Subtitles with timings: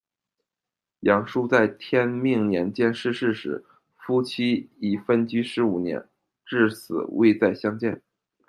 [1.01, 3.63] 扬书在天命年间逝世时，
[3.97, 6.03] 夫妻已分居十五年，
[6.43, 8.01] 至死未再相见。